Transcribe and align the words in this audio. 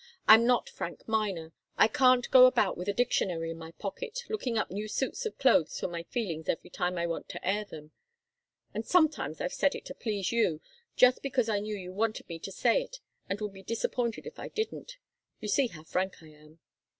I'm 0.27 0.47
not 0.47 0.67
Frank 0.67 1.07
Miner. 1.07 1.53
I 1.77 1.87
can't 1.87 2.27
go 2.31 2.47
about 2.47 2.75
with 2.75 2.87
a 2.87 2.91
dictionary 2.91 3.51
in 3.51 3.59
my 3.59 3.69
pocket, 3.73 4.21
looking 4.29 4.57
up 4.57 4.71
new 4.71 4.87
suits 4.87 5.27
of 5.27 5.37
clothes 5.37 5.79
for 5.79 5.87
my 5.87 6.01
feelings 6.01 6.49
every 6.49 6.71
time 6.71 6.97
I 6.97 7.05
want 7.05 7.29
to 7.29 7.47
air 7.47 7.65
them. 7.65 7.91
And 8.73 8.83
sometimes 8.83 9.39
I've 9.39 9.53
said 9.53 9.75
it 9.75 9.85
to 9.85 9.93
please 9.93 10.31
you, 10.31 10.59
just 10.95 11.21
because 11.21 11.49
I 11.49 11.59
knew 11.59 11.75
you 11.77 11.93
wanted 11.93 12.27
me 12.27 12.39
to 12.39 12.51
say 12.51 12.81
it 12.81 12.99
and 13.29 13.39
would 13.41 13.53
be 13.53 13.61
disappointed 13.61 14.25
if 14.25 14.39
I 14.39 14.47
didn't. 14.47 14.97
You 15.39 15.47
see 15.47 15.67
how 15.67 15.83
frank 15.83 16.23
I 16.23 16.29
am." 16.29 16.57